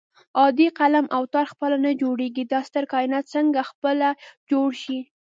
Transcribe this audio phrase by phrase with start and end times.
[0.39, 4.09] عادي قلم او تار خپله نه جوړېږي دا ستر کائنات څنګه خپله
[4.49, 4.99] جوړ شي